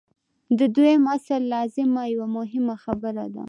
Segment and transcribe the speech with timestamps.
[0.59, 3.39] د دویم اصل لازمه یوه مهمه خبره ده.